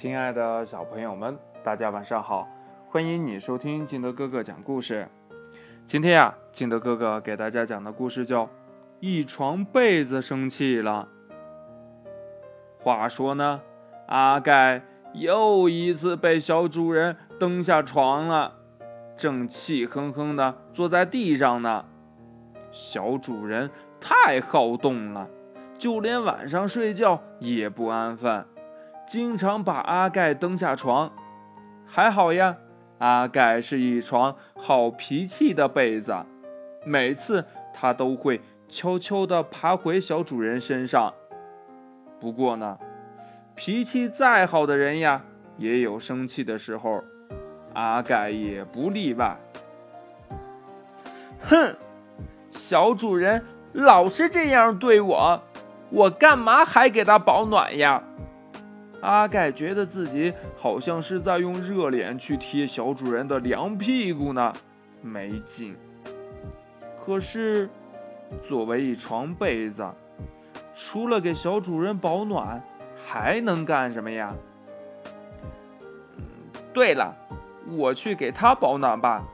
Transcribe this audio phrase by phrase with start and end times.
[0.00, 2.46] 亲爱的小朋友们，大家晚上好！
[2.88, 5.08] 欢迎你收听金德哥哥讲故事。
[5.86, 8.44] 今天呀，金德哥哥给大家讲的故事叫
[9.00, 11.08] 《一床被子生气了》。
[12.84, 13.60] 话说呢，
[14.06, 14.82] 阿盖
[15.14, 18.52] 又一次被小主人蹬下床了，
[19.16, 21.84] 正气哼哼的坐在地上呢。
[22.70, 23.68] 小主人
[23.98, 25.28] 太好动了，
[25.76, 28.46] 就连晚上睡觉也不安分。
[29.08, 31.10] 经常把阿盖蹬下床，
[31.86, 32.56] 还好呀。
[32.98, 36.14] 阿盖是一床好脾气的被子，
[36.84, 41.14] 每次他都会悄悄地爬回小主人身上。
[42.20, 42.76] 不过呢，
[43.54, 45.22] 脾气再好的人呀，
[45.56, 47.02] 也有生气的时候，
[47.72, 49.38] 阿盖也不例外。
[51.48, 51.76] 哼，
[52.50, 55.42] 小主人老是这样对我，
[55.88, 58.02] 我干嘛还给他保暖呀？
[59.00, 64.52] 阿盖觉得自己好像是在用热脸去贴小主人的凉屁股呢，
[65.00, 65.76] 没劲。
[66.96, 67.70] 可是，
[68.46, 69.86] 作为一床被子，
[70.74, 72.60] 除了给小主人保暖，
[73.06, 74.34] 还能干什么呀？
[76.72, 77.16] 对了，
[77.70, 79.24] 我去给他保暖吧。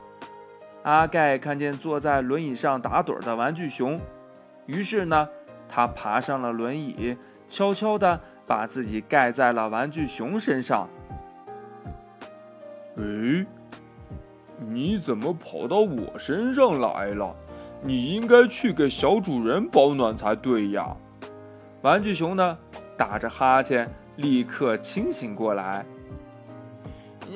[0.83, 3.99] 阿盖看见坐在轮椅上打盹的玩具熊，
[4.67, 5.27] 于是呢，
[5.67, 8.21] 他爬上了轮椅，悄悄地。
[8.47, 10.87] 把自己盖在了玩具熊身上。
[12.97, 13.45] 哎，
[14.67, 17.35] 你怎么跑到我身上来了？
[17.81, 20.95] 你应该去给小主人保暖才对呀！
[21.81, 22.57] 玩具熊呢，
[22.97, 25.85] 打着哈欠，立刻清醒过来。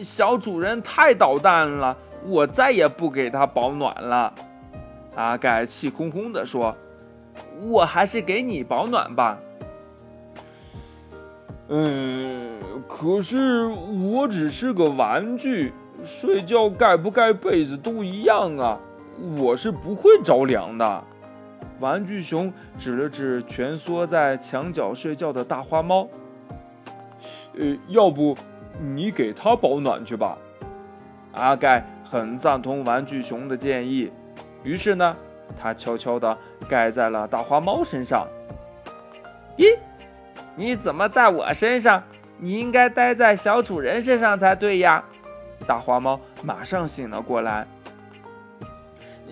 [0.01, 4.33] 小主人太捣蛋了，我再也不给他保暖了。
[5.16, 6.75] 阿盖气哄哄地说
[7.59, 9.38] ：“我还是给你保暖吧。”
[11.72, 12.50] 嗯，
[12.88, 15.72] 可是我只是个玩具，
[16.03, 18.80] 睡觉盖不盖被子都一样啊，
[19.38, 21.03] 我是不会着凉的。
[21.79, 26.08] 玩具熊指了指蜷缩在墙角睡觉的大花猫，
[27.58, 28.35] 呃，要不
[28.81, 30.38] 你给它保暖去吧？
[31.34, 34.12] 阿盖很赞同玩具熊的建议，
[34.63, 35.16] 于是呢，
[35.62, 36.35] 他悄悄地
[36.68, 38.28] 盖在了大花猫身上。
[39.56, 39.78] 咦？
[40.59, 42.03] 你怎么在我身上？
[42.38, 45.02] 你应该待在小主人身上才对呀！
[45.66, 47.66] 大花猫马上醒了过来。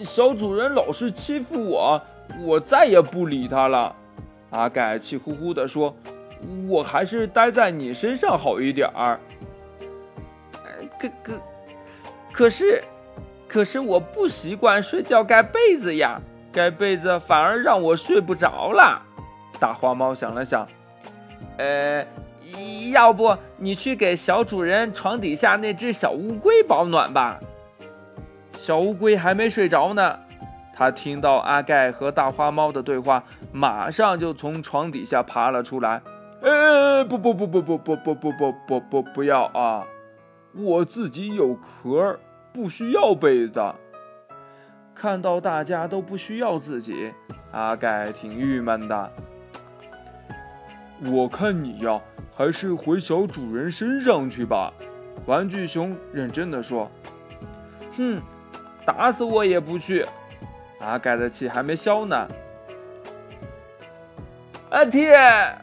[0.06, 2.02] 小主人老是欺负我，
[2.46, 3.94] 我再也不理他了。
[4.52, 5.94] 阿盖气呼呼地说
[6.70, 9.20] ：“我还是待在你身上好一点儿。”
[10.98, 11.34] 可可
[12.32, 12.82] 可是，
[13.50, 16.22] 可是我不习惯睡觉盖被子呀，
[16.54, 19.02] 盖被子反而让我睡不着了。
[19.59, 20.66] 大花猫想了想。
[21.57, 22.06] 呃，
[22.91, 27.40] 要不你去给小主人床底下那只小乌龟保暖吧。
[28.53, 30.19] 小乌龟还没睡着呢，
[30.75, 36.01] 它听到阿盖和大花猫的对话，马上就从床底下爬了出来。
[36.41, 39.85] 呃，不不不不不不不不不不不不要啊！
[40.53, 42.19] 我自己有壳，
[42.53, 43.59] 不需要被子。
[44.94, 47.12] 看到大家都不需要自己，
[47.51, 49.12] 阿盖挺郁闷的。
[51.06, 52.02] 我看你呀，
[52.35, 54.74] 还是回小主人身上去吧。”
[55.25, 56.90] 玩具熊认真的说。
[57.97, 58.22] “哼，
[58.85, 60.06] 打死我也不去！”
[60.80, 62.28] 阿盖的气还没消呢。
[64.69, 65.58] 阿天！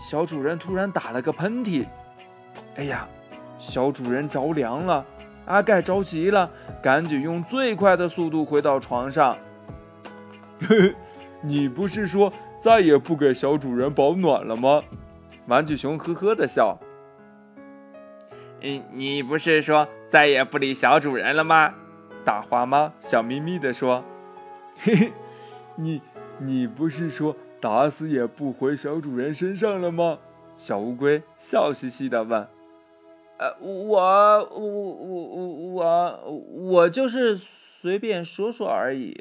[0.00, 1.86] 小主人突然打了个喷嚏。
[2.76, 3.08] 哎呀，
[3.58, 5.04] 小主人着凉了。
[5.46, 6.50] 阿盖着急了，
[6.82, 9.36] 赶紧用最快的速度回到床上。
[11.40, 12.32] 你不是说？
[12.58, 14.82] 再也不给小主人保暖了吗？
[15.46, 16.78] 玩具熊呵呵的笑。
[18.60, 21.74] 嗯，你不是说再也不理小主人了吗？
[22.24, 24.04] 大花猫笑眯眯的说。
[24.76, 25.12] 嘿嘿，
[25.76, 26.02] 你
[26.38, 30.18] 你不是说打死也不回小主人身上了吗？
[30.56, 32.46] 小乌龟笑嘻嘻的问。
[33.38, 39.16] 呃，我我我我我我就是随便说说而已。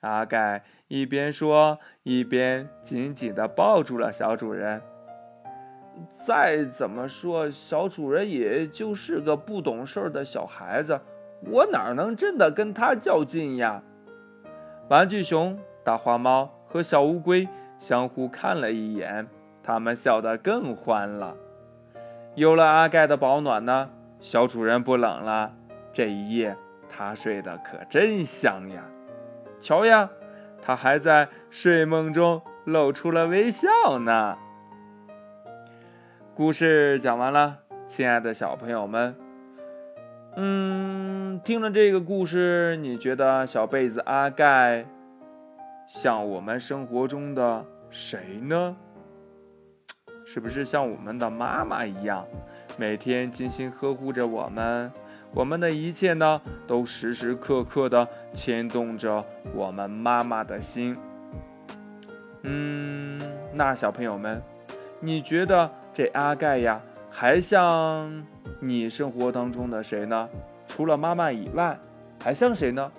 [0.00, 4.80] 阿盖一边说，一边紧紧地抱住了小主人。
[6.26, 11.00] 再怎么说，小主人也就是个不懂事的小孩子，
[11.50, 13.82] 我哪能真的跟他较劲呀？
[14.88, 17.48] 玩具熊、大花猫和小乌龟
[17.78, 19.26] 相互看了一眼，
[19.62, 21.34] 他们笑得更欢了。
[22.34, 23.90] 有了阿盖的保暖呢，
[24.20, 25.52] 小主人不冷了。
[25.92, 26.54] 这一夜，
[26.90, 28.84] 他睡得可真香呀！
[29.62, 30.10] 瞧呀，
[30.66, 33.68] 他还在睡梦中露出了微笑
[34.00, 34.36] 呢。
[36.34, 39.14] 故事讲完了，亲爱的小朋友们，
[40.34, 44.84] 嗯，听了这个故事，你觉得小被子阿盖
[45.86, 48.76] 像我们生活中的谁呢？
[50.24, 52.26] 是不是像我们的妈妈一样，
[52.76, 54.90] 每天精心呵护着我们？
[55.36, 59.22] 我们的一切呢，都时时刻刻的牵动着
[59.54, 60.96] 我们妈妈的心。
[62.40, 63.20] 嗯，
[63.52, 64.40] 那小朋友们，
[64.98, 66.80] 你觉得这阿盖呀，
[67.10, 68.24] 还像
[68.60, 70.26] 你生活当中的谁呢？
[70.66, 71.78] 除了妈妈以外，
[72.24, 72.90] 还像谁呢？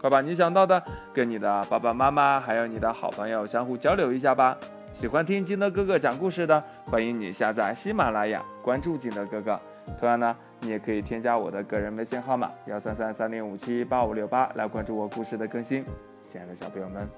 [0.00, 0.82] 快把你想到的
[1.14, 4.58] 跟你的爸爸妈妈，还有你的好朋友相互交流一下吧。
[4.92, 9.60] 喜欢听金德哥哥讲故事的，欢迎你下载喜马拉雅，关注金德哥哥。
[10.00, 15.84] 同样呢，你也可以添加我的个人微信号码幺三三三零五七八五六八来关注我故事的更新。
[16.26, 17.08] 亲爱的小朋友们，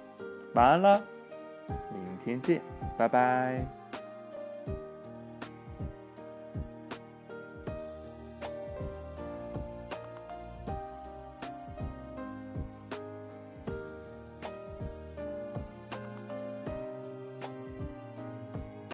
[0.54, 1.02] 晚安了，
[1.92, 2.60] 明天见，
[2.96, 3.79] 拜拜。